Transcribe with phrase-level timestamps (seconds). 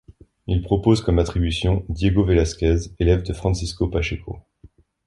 [0.47, 4.39] Il propose comme attribution Diego Vélasquez, élève de Francisco Pacheco.